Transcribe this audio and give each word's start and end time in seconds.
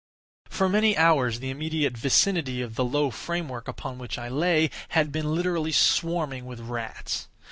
For 0.49 0.67
many 0.67 0.97
hours 0.97 1.41
the 1.41 1.51
immediate 1.51 1.95
vicinity 1.95 2.59
of 2.63 2.73
the 2.73 2.83
low 2.83 3.11
framework 3.11 3.67
upon 3.67 3.99
which 3.99 4.17
I 4.17 4.29
lay 4.29 4.71
had 4.89 5.11
been 5.11 5.35
literally 5.35 5.71
swarming 5.71 6.47
with 6.47 6.59
rats. 6.59 7.27